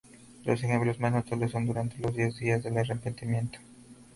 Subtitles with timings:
[0.45, 3.59] Los ejemplos más notables son durante los diez días del arrepentimiento.